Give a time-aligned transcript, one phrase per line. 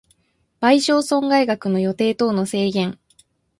[0.09, 0.19] 損
[0.61, 2.97] 害賠償額の予定等の制限